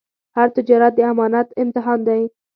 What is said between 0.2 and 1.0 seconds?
هر تجارت د